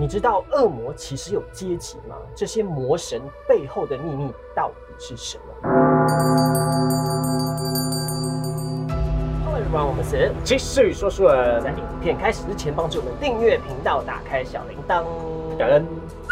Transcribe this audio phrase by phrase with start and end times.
[0.00, 2.16] 你知道恶魔其实有阶级吗？
[2.34, 5.44] 这些魔神背后的秘密到底是什么
[9.44, 15.04] ？Hello everyone，我们是继续说书人，在影片开始之前，帮助我们订阅频道，打开小铃铛。
[15.58, 15.84] 感恩。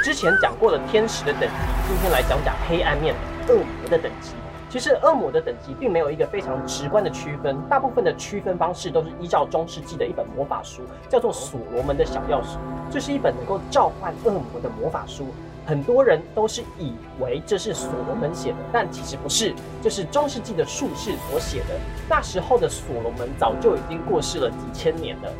[0.02, 1.46] 之前讲过了天使的等级，
[1.88, 3.14] 今天来讲讲黑暗面
[3.46, 4.32] 的恶魔的等级。
[4.70, 12.44] 其实恶魔的等级并没有一个非常直观的区分，大部分的区分方式都是依照中世纪的一本魔法书，叫做《所罗门的小钥匙》。
[12.90, 15.26] 这是一本能够召唤恶魔的魔法书。
[15.64, 21.78] 很多人都是以为这是所罗门写的，但其实不是，这是中世纪的术士所写的。
[22.08, 25.30] 那时候的所罗门早就已经过世了几千年了。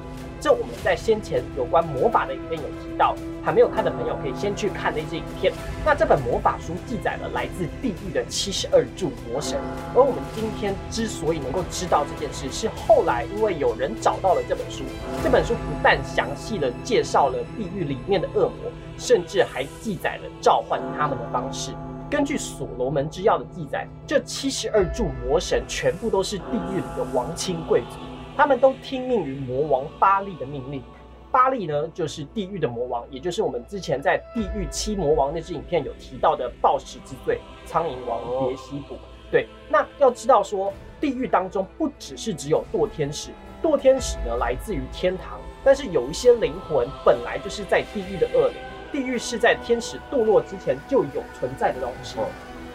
[0.41, 5.53] 这我们在先前有关魔法的影片有提到，还没有看的朋友可以先去看那支影片。
[5.85, 9.59] 那这本魔法书记载了来自地狱的七十二柱魔神，
[9.95, 14.85] 而我们今天之所以能够知道这件事，是后来因为有人找到了这本书。
[15.23, 21.73] 这本书不但详细的介绍了地狱里面的恶魔，甚至还记载了召唤他们的方式。
[22.11, 27.97] 根据所罗门之钥的记载，这七十二柱魔神全部都是地狱里的王亲贵族。
[28.39, 30.81] 他们都听命于魔王巴利的命令。
[31.29, 38.95] 巴利呢，就是地狱的魔王，也就是我们之前在地狱七魔王那支影片有提到的暴食之罪苍蝇王别西卜。
[39.29, 48.57] 对，那要知道说，地狱当中不只是只有堕天使，堕天使呢来自于天堂，但是有一些灵魂本来就是在地狱的恶灵。
[48.93, 52.17] 地狱是在天使堕落之前就有存在的东西。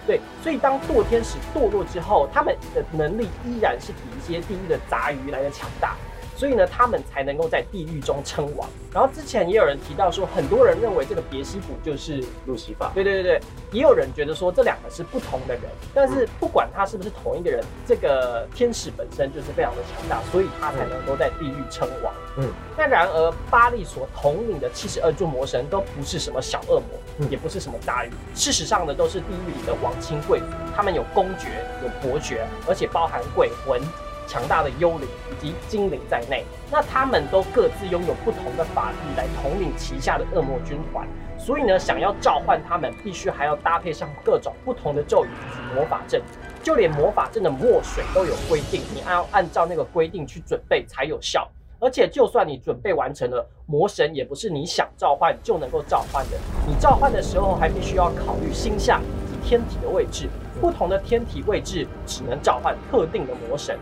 [0.06, 5.96] 对，所以当堕天使堕落之后，他们的能力依然是比一些地狱的杂鱼来的强大。
[6.36, 8.68] 所以呢，他们才能够在地狱中称王。
[8.92, 12.92] 然后之前也有人提到说，很多人认为这个别西卜就是路西法。
[12.94, 15.64] 对对对对，也有人觉得说这两个是不同的人。
[15.94, 22.12] 但是不管他是不是同一个人，这个天使本身就是非常的强大，所以他才能够在地狱称王。
[22.38, 30.46] 嗯，那然而巴利所统领的七十二柱魔神都不是什么小恶魔，也不是什么大鱼，事实上呢，都是地狱里的王亲贵族。
[30.76, 33.82] 他们有公爵，有伯爵，而且包含鬼魂。
[34.26, 41.06] 强大的幽灵以及精灵在内，那他们都各自拥有不同的法力来统领旗下的恶魔军团。
[41.38, 46.22] 所以呢，想要召唤他们，必须还要搭配上各种不同的咒语以及魔法阵。
[46.64, 51.52] 就连魔法阵的墨水都有规定，你按要按照那个规定去准备才有效。
[51.84, 56.38] 而且，就算你准备完成了，魔神也不是你想召唤就能够召唤的。
[56.66, 60.30] 你召唤的时候，还必须要考虑星象以及天体的位置。
[60.62, 63.78] 不同的天体位置只能召唤特定的魔神。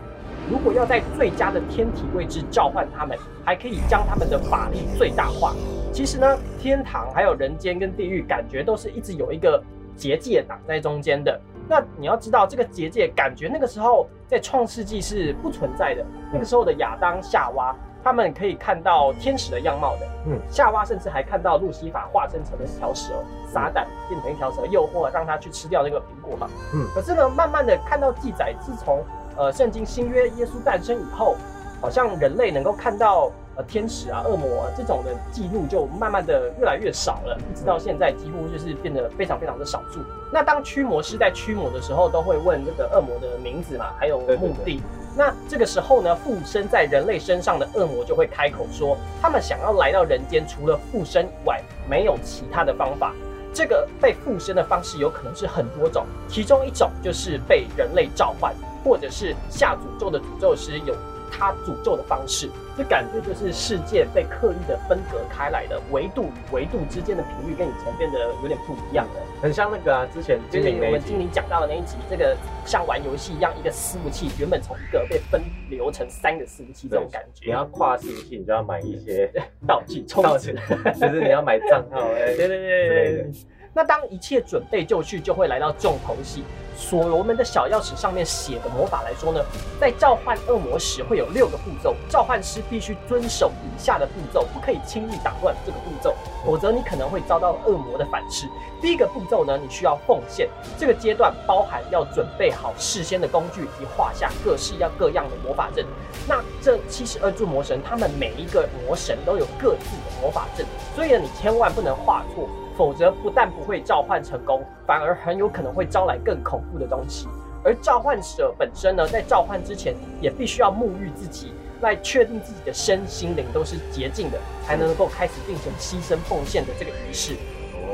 [0.50, 5.54] 如果要在最佳的天体位置召唤他们，还可以将他们的法力最大化。
[5.92, 9.62] 其实呢，天堂还有人间跟地狱，感觉都是一直有一个
[9.94, 11.40] 结界挡在中间的。
[11.68, 16.04] 那你要知道，这个结界感觉那个时候在创世纪是不存在的。
[16.32, 20.06] 那个时候的亚当、夏娃，他们可以看到天使的样貌的。
[20.26, 23.12] 嗯，夏娃甚至还看到路西法化身成了一条蛇，
[23.52, 26.48] 撒旦变成一条蛇，诱惑让他去吃掉那个苹果嘛。
[26.74, 29.04] 嗯，可是呢，慢慢的看到记载，自从
[29.36, 31.36] 呃，圣经新约耶稣诞生以后，
[31.80, 40.00] 好像人类能够看到呃天使啊、恶魔啊这种的记录，就慢慢的越来越少了，一直到现在几乎就是变得非常非常的少数。
[40.32, 44.82] 那当驱魔师在驱魔的时候，都会问这个恶魔的名字嘛，还有目的。
[45.16, 53.12] 那这个时候呢，附身在人类身上的恶魔就会开口说，他们想要来到人间，除了附身以外，没有其他的方法。
[53.54, 58.54] 这个被附身的方式有可能是很多种，其中一种就是被人类召唤。
[58.84, 60.96] 或者是下诅咒的诅咒师有
[61.30, 77.46] 他诅咒的方式，这感觉就是世界被刻意的分隔开来的维度与维度之间的频率跟以前变得有点不一样了，很像那个啊，之前精灵我们精灵讲到的那一集，这个像玩游戏一样，一个伺服器原本从一个被分流成三个伺服器这种感觉。
[77.46, 79.30] 你要跨伺服器，你就要买一些
[79.68, 80.52] 道具充值，
[80.98, 83.30] 就是你要买账号， 对对对。
[83.74, 86.44] 那当一切准备就绪，就会来到重头戏。
[86.76, 89.40] 所罗门的小钥匙上面写的魔法来说呢，
[89.80, 98.48] 在召唤恶魔时会有六个步骤，召唤师必须遵守以下的步骤，不可以轻易打乱这个步骤，否则你可能会遭到恶魔的反噬。
[98.80, 105.86] 第一个步骤呢，你需要奉献，这个阶段包含要准备好事先的工具以及画下各式要各样的魔法阵。
[106.26, 112.48] 那这七十二柱魔神，他们每一个魔神都有各自的魔法阵，所以呢，你千万不能画错。
[112.74, 117.26] 否则，不但不会召唤成功，反而很有可能会招来更恐怖的东西。
[117.64, 127.36] 而召唤者本身呢，在召唤之前，也必须要沐浴自己，来确定自己的身心灵都是洁净的，才能够开始进行牺牲奉献的这个仪式。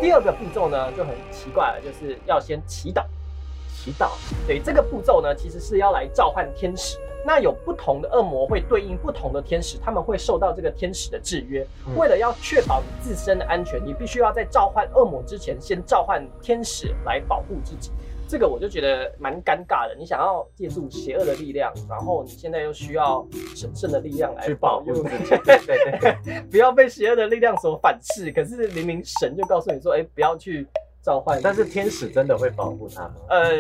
[0.01, 3.05] 第二个步骤呢，就很奇怪了，就是要先祈祷。
[3.77, 4.13] 祈祷。
[4.47, 6.99] 对，这个步骤呢，其实是要来召唤天使。
[7.27, 11.67] 那有不同的恶魔会对应不同的天使，他们会受到这个天使的制约。
[11.95, 17.91] 为了要确保你自身的安全，你必须要在召唤恶魔之前，先召唤天使来保护自己。
[18.29, 19.97] 这个我就觉得蛮尴尬的。
[19.99, 23.27] 你想要借助邪恶的力量，然后你现在又需要
[23.57, 28.31] 神圣的力量来去保护自己，对对对， 不要被邪恶的力量所反噬。
[28.31, 30.67] 可是明明神就告诉你说，哎，不要去。
[31.03, 33.15] 召唤，但是天使真的会保护他吗？
[33.29, 33.51] 呃，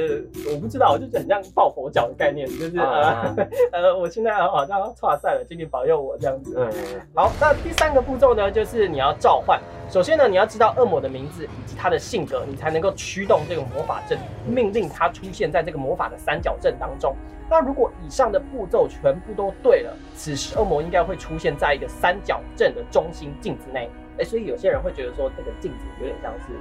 [0.53, 3.35] 我不知道，我就很像抱佛脚的概念，就是呃
[3.73, 6.55] 呃，我现在好像要差赛了，请你保佑我这样子。
[6.59, 6.71] 嗯，
[7.15, 9.61] 好，那第三个步骤呢，就是你要召唤。
[9.89, 17.15] 首先呢，你要知道恶魔的名字以及他的性格，你才能够驱动这个魔法阵，命令他出现在这个魔法的三角阵当中。
[17.49, 23.89] 那如果以上的步骤全部都对了，此时恶魔应该会出现在一个三角阵的中心镜子内。
[24.19, 26.53] 哎，所以有些人会觉得说，这个镜子有点像是。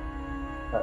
[0.72, 0.82] 呃，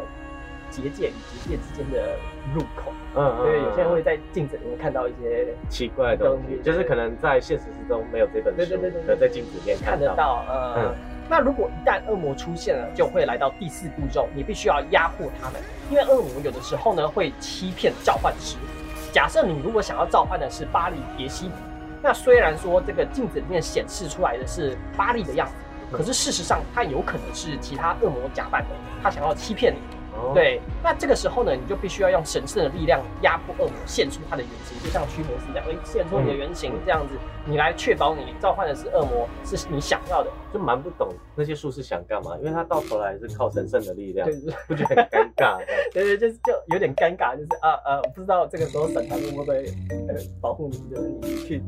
[0.71, 2.17] 结界与结界之间的
[2.55, 10.45] 入口，嗯嗯，因为有些人会在镜子里面看到一些奇怪的东西，就是可能在现实之中没有这本书，对对对对，在镜子里面看得到。
[10.77, 10.95] 嗯，
[11.29, 15.61] 那如果一旦恶魔出现了，就会来到第四步骤，你必须要压迫他们，
[15.91, 18.57] 因为恶魔有的时候呢会欺骗召唤师。
[19.13, 21.55] 假设你如果想要召唤的是巴黎别西卜，
[22.03, 25.55] 那虽然说这个镜子里面显示出来的是巴黎的样子。
[25.93, 28.71] 可是事实上，他有可能是其他恶魔假扮的，
[29.03, 29.79] 他想要欺骗你。
[30.33, 37.15] 对，那这个时候呢，你就必须要用神圣的力量压迫恶魔，现出他的原形，就像驱魔师这样，现出你的原形这样子，
[37.45, 40.31] 你来确保你召唤的是恶魔，是你想要的。
[40.55, 44.29] 就蛮不懂那些术士想干嘛，因为他到头来是靠神圣的力量，
[44.69, 45.59] 不觉得很尴尬？
[45.93, 49.67] 对对，就是就有点尴尬，就是啊啊，不知道这个时候神他会不会
[50.07, 51.63] 呃保护你，就是你去，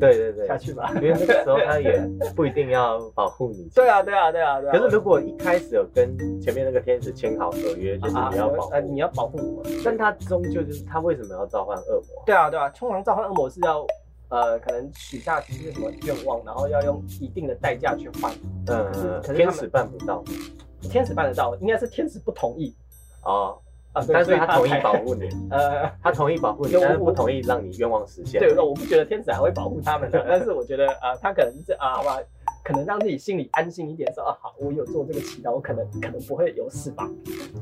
[0.00, 0.90] 对对对，下去吧。
[0.96, 2.02] 因为那个时候他也
[2.34, 3.68] 不一定要保护你。
[3.72, 4.72] 对啊对啊对啊对啊。
[4.72, 12.24] 可是如果一开始有跟前面那个天使签好合约，就是你要保，呃你要保护我，但他终究就是他为什么要召唤恶魔？
[12.26, 13.86] 对啊对啊，通常召唤恶魔是要。
[14.28, 18.32] 呃，可能许下一些什么愿望，然后要用一定的代价去换。
[18.66, 20.22] 嗯，天使办不到，
[20.82, 22.74] 天使办得到，应该是天使不同意。
[23.22, 23.58] 哦，
[23.92, 25.28] 啊，但是他同意保护你。
[25.50, 28.40] 呃，他同意保护你，但是不同意让你愿望实现。
[28.40, 32.18] 对，我不觉得天使还会保护他们的，但是我觉得啊，他可能是啊，好吧。
[32.64, 37.06] 可能让自己心里安心一点，说啊好，我有做这个祈祷，我可能可能不会有事吧，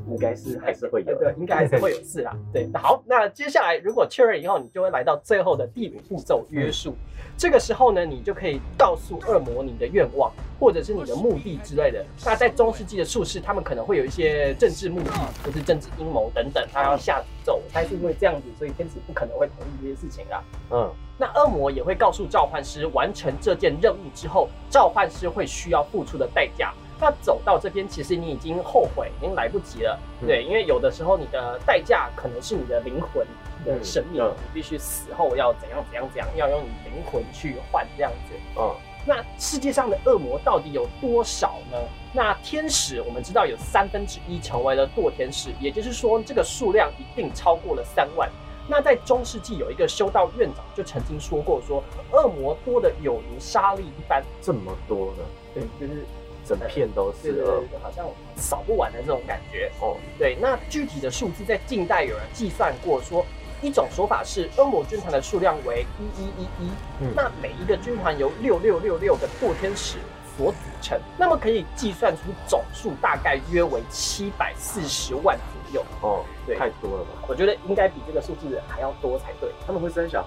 [0.09, 2.33] 应该是还是会有， 对，应该还是会有事啦。
[2.53, 6.95] 对，好，那接下来如果确认以后，你就会来到最后的第五步骤约束。
[7.37, 10.31] 这个时候呢，你就可以告诉恶魔你的愿望，
[10.63, 12.05] 或者是你的目的之类的。
[12.23, 15.11] 那在中世纪的术士，他们可能会有一些政治目的，
[15.43, 17.61] 或是政治阴谋等等，他要下诅咒。
[17.73, 20.41] 但是因为这样子，所以天使不可能会同意这些事情啊。
[20.71, 20.89] 嗯。
[21.17, 26.73] 那恶魔也会告诉召唤师，完成这件任务之后，召唤师会需要付出的代价。
[26.99, 29.99] 那走到这边，其实你已经后悔，已经来不及了。
[30.25, 33.27] 对，因为有的时候你的代价可能是你的灵魂
[33.65, 38.33] 的生命，你必须死后要怎样怎样怎样，要用你灵魂去换这样子。
[38.57, 38.73] 嗯，
[39.05, 41.77] 那世界上的恶魔到底有多少呢？
[42.13, 48.29] 那天使我们知道有三分之一成为了堕天使，也就是说这个数量一定超过了三万。
[48.65, 51.83] 那在中世纪有一个修道院长就曾经说过，说
[52.13, 55.23] 恶魔多的有如沙粒一般，这么多呢？
[55.53, 56.05] 对，就是
[56.45, 58.05] 整片都是恶魔，好像
[58.37, 59.69] 扫不完的这种感觉。
[59.81, 63.25] 哦，对，那具体的数字在近代有人计算过，说
[63.63, 66.71] 一种说法是恶魔军团的数量为一一一一，
[67.15, 69.97] 那每一个军团由六六六六个堕天使
[70.37, 75.37] 所组成，那么可以计算出总数大概约为七百四十万。
[75.73, 77.25] 左右哦，对，太多了吧？
[77.27, 79.49] 我觉得应该比这个数字还要多才对。
[79.65, 80.23] 他们会生小，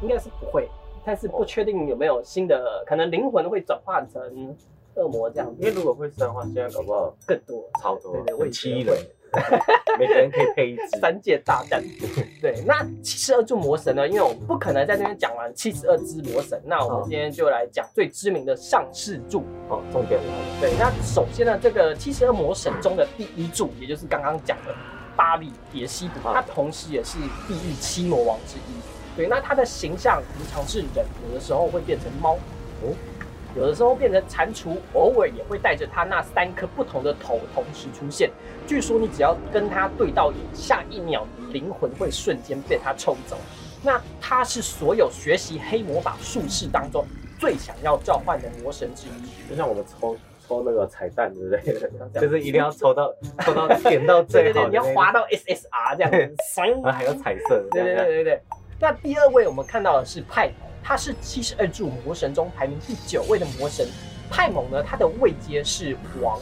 [0.00, 0.66] 应该是不会，
[1.04, 4.56] 但是不确定有没有新的，可能灵魂会转化成
[4.94, 5.56] 恶魔这样子。
[5.60, 8.96] 因为如果会生的话，现在搞不好更多，超多，对对，会七人，
[9.98, 10.98] 每个人可以配一只。
[11.00, 11.82] 三界大战，
[12.40, 12.62] 对。
[12.66, 14.08] 那七十二柱魔神呢？
[14.08, 19.44] 因为我们不可能在这边讲完七十二只魔神，那我们今天就来讲最知名的上世柱。
[19.68, 20.60] 哦，重点来了。
[20.60, 24.74] 对，那首先呢，这个七十二魔神中的第一柱，也就是刚刚讲的
[25.16, 28.80] 巴利别西卜，他同时也是地狱七魔王之一。
[29.16, 32.34] 对，那他的形象平常是人，有的时候会变成猫，
[32.82, 32.94] 哦，
[33.56, 38.30] 有的时候变成蟾蜍，偶尔也会带着他那三颗不同的头同时出现。
[38.66, 43.36] 据说你只要跟他对到眼，下一秒灵魂会瞬间被他抽走。
[43.82, 47.04] 那他是所有学习黑魔法术士当中。
[47.40, 53.14] 最想要召唤的魔神之一，就像我们抽抽那个彩蛋之类的，就是一定要抽到
[53.44, 56.34] 抽到点到最好，你要滑到 SSR 这样子，
[56.90, 57.64] 还有彩色。
[57.70, 58.42] 对对对对对。
[58.80, 63.86] 那第二位我们看到的是派蒙，他是七十二柱魔神中排名第九位的魔神。
[64.30, 66.40] 派蒙呢，他的位阶是王，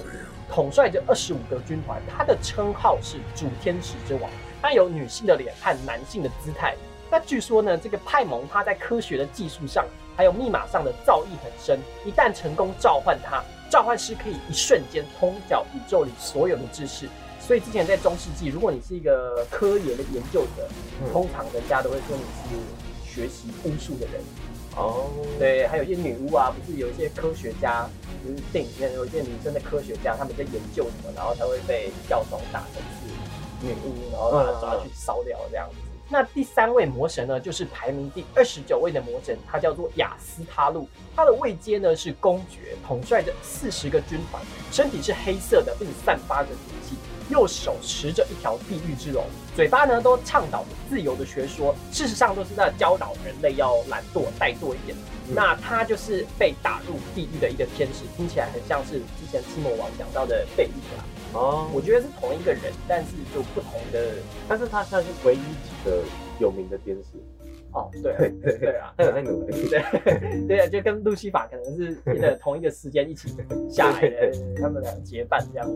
[0.49, 4.31] 统帅着二十五个军团，他的称号是主天使之王。
[4.62, 6.76] 他有女性的脸和男性的姿态。
[7.11, 9.85] 那据说呢，这个派蒙他在科学的技术上，
[10.17, 11.81] 还有密码上的造诣很深。
[12.05, 17.09] 一旦成功召唤他，召唤师可以一瞬间通晓宇宙里所有的知识。
[17.41, 20.69] 所以之前在中世纪，如果你是一个科研的研究者，
[21.12, 22.57] 通常人家都会说你是
[23.17, 24.21] 学习巫术的人。
[24.77, 25.09] 哦，
[25.39, 27.89] 对，还有一些女巫啊，不是有一些科学家，
[28.23, 35.77] 就是电影里面有一些女生的科学家，他们在研究什么，然后才会被教宗打成是女巫，然后把她抓去烧掉这样子。
[36.11, 46.97] 那第三位魔神呢，就是排名第二十九位的魔神，他叫做雅斯他路，他的位阶呢是公爵，统帅着四十个军团，身体是黑色的，并散发着毒气。
[47.28, 54.97] 右手持着一条地狱之龙，嘴巴呢都倡导着自由的学说，事实上都是在教导人类要懒惰、怠惰一点。
[55.35, 61.02] 那他就是被打入地狱的一个天使，听起来很像是之前七魔王讲到的贝利啊。
[61.33, 64.14] 哦，我觉得是同一个人，但是就不同的，
[64.49, 66.02] 但是他算是唯一几个
[66.38, 67.18] 有名的天使。
[67.73, 69.83] 哦，对对对啊，他有在努力，对
[70.49, 73.29] 对啊，就跟路西法可能是的同一个时间一起
[73.69, 75.71] 下来的，他们俩结伴这样。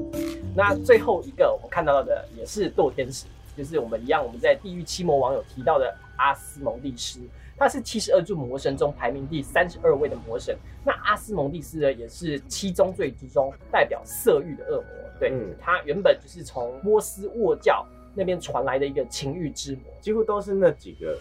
[0.57, 7.21] 那最后一个我们看到的也是堕天使，就是我们一样我们在地狱七魔王有提到的阿斯蒙蒂斯，
[7.59, 10.57] 他是七十二柱魔神中排名第三十二位的魔神。
[10.83, 14.87] 那阿斯蒙蒂斯呢，也是七宗罪之中代表色欲的恶魔，
[15.19, 15.31] 对
[15.61, 21.19] 他原本就是从波斯沃教那边传来的一个情欲之魔，几乎都是那几个。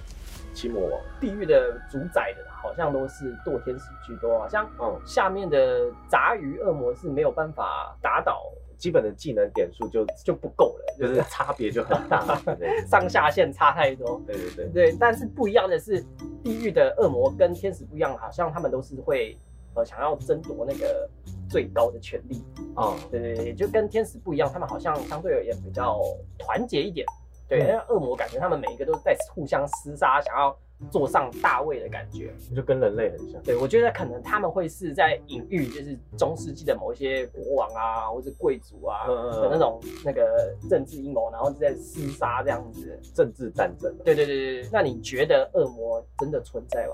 [0.53, 8.41] 七魔王地狱的主宰的，好像都是堕天使居多，好像嗯，下面的杂鱼恶魔是没有办法打倒，
[8.77, 12.39] 基本的技能点数就就不够了，就是差别就很大，
[12.89, 14.21] 上下限差太多。
[14.25, 16.03] 对对对对，但是不一样的是，
[16.43, 19.37] 地狱的恶魔跟天使不一样，好像他们都是会
[19.75, 21.09] 呃想要争夺那个
[21.49, 22.43] 最高的权利
[22.75, 25.99] 啊，对对对，就跟天使不一样，他们好像相对而言比较
[26.37, 27.05] 团结一点。
[27.49, 30.55] 对，那恶魔感觉他们每一个都在互相厮杀，想要
[30.91, 33.41] 坐上大位的感觉，就跟人类很像。
[33.41, 43.93] 对，我觉得可能他们会是在隐喻，就是中世纪的某一些国王啊，或者贵族啊的那种那个政治阴谋，然后在厮杀这样子，政治战争。
[44.05, 46.93] 对对对对，那你觉得恶魔真的存在吗？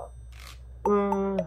[0.88, 1.38] 嗯。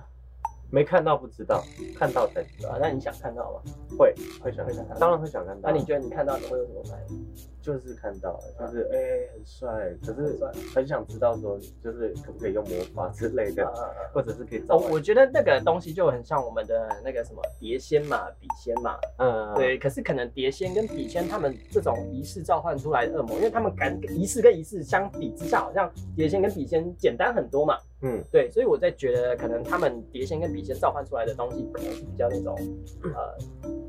[0.72, 1.64] 没看到不知道，
[1.96, 2.78] 看到才知道。
[2.80, 3.72] 那你想看到吗？
[3.98, 4.98] 会，会想，会想看。
[5.00, 5.70] 当然会想看到。
[5.70, 7.26] 那你觉得你看到你会有什么反应？
[7.62, 8.98] 就是看到，就是哎，
[9.34, 9.70] 很帅，
[10.06, 10.40] 可是
[10.74, 13.66] 很想知道说，就是可不可以用魔法之类的，
[14.14, 14.64] 或者是可以。
[14.70, 18.96] 哦，我觉得那个东西就很像我们的那个什么碟仙嘛、笔仙嘛。
[19.18, 19.54] 嗯。
[19.56, 27.78] 对，可是可能碟仙跟笔仙他们这种仪式召唤出来的恶魔，因为他们感仪式跟仪式相比之下，好像碟仙跟笔仙简单很多嘛。
[28.02, 32.56] 嗯，对，所以我在觉得，可能他们碟仙跟笔仙召唤出来的东西，可能是比较那种
[33.04, 33.38] 呃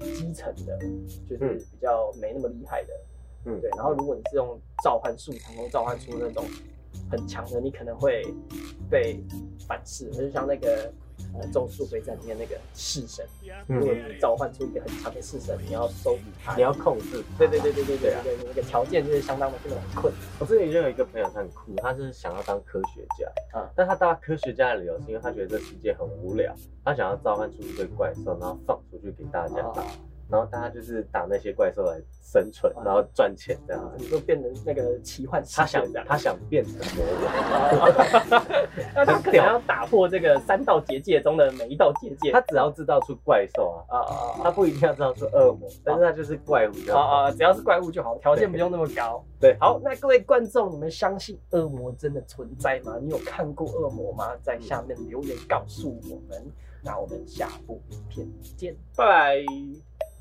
[0.00, 0.78] 基层的，
[1.28, 2.92] 就是比较没那么厉害的。
[3.46, 3.70] 嗯，对。
[3.76, 6.44] 然后如果你是用召唤术成功召唤出那种
[7.10, 8.22] 很强的，你可能会
[8.90, 9.22] 被
[9.68, 10.92] 反噬，就像那个。
[11.34, 13.26] 呃，咒术回战里面那个式神，
[13.66, 17.22] 如果你召唤出一个很强的式神，你要收服他，你要控制。
[17.38, 20.12] 对对对对对对对，那个条件就是相当的这种困。
[20.38, 29.84] 我之前就有一个朋友，他很酷，他是想要当科学家，啊，但他当科学家的理由是因为他觉得这世界很无聊，他想要召唤出一堆怪兽，然后放出去给大家打。
[30.30, 35.42] 然后大家就是打那些怪兽来生存，然后赚钱这样子，就变成那个奇幻。
[35.52, 38.44] 他想他想变成魔王，
[38.94, 42.30] 那他可能要打破这个三道结界中的每一道结界。
[42.30, 44.40] 他只要制造出怪兽啊啊啊！
[44.44, 49.24] 他不一定要制造出恶魔，但是他就是怪物就好啊，只要是怪物就好，条件不用那么高。
[49.40, 52.96] 对，好，那各位观众，你们相信恶魔真的存在吗？
[53.00, 54.36] 你有看过恶魔吗？
[54.42, 56.46] 在下面留言告诉我们。
[56.82, 59.44] 那我们下部影片见，拜。